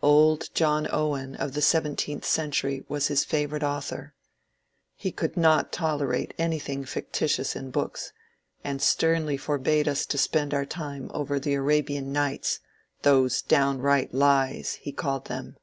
[0.00, 4.14] Old John Owen, of the seventeenth century, was his favourite author.
[4.94, 8.10] He could not tolerate anything fictitious in books,
[8.64, 12.60] and sternly for bade us to spend our time over the ^^ Arabian Nights
[13.02, 15.58] "—^^those downright lies," he called them.